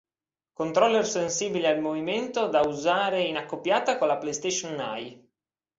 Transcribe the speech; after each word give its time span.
Controller 0.53 1.05
sensibile 1.05 1.67
al 1.67 1.79
movimento 1.79 2.47
da 2.47 2.61
usare 2.61 3.21
in 3.25 3.37
accoppiata 3.37 3.99
con 3.99 4.07
la 4.07 4.17
PlayStation 4.17 4.79
Eye. 4.79 5.29